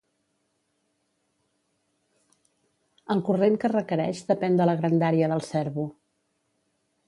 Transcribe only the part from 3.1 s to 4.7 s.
El corrent que requereix depèn de